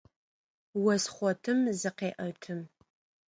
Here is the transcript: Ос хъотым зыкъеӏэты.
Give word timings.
Ос 0.93 1.03
хъотым 1.13 1.59
зыкъеӏэты. 1.79 2.55